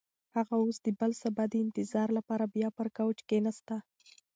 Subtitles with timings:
[0.35, 3.75] هغه اوس د بل سبا د انتظار لپاره بیا پر کوچ کښېناسته.